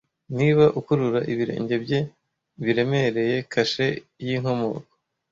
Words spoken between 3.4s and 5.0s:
kashe yinkomoko